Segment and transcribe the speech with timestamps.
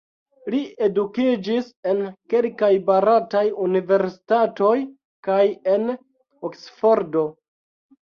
[0.51, 1.99] Li edukiĝis en
[2.33, 4.71] kelkaj barataj universitatoj
[5.29, 5.37] kaj
[5.75, 5.85] en
[6.51, 7.25] Oksfordo.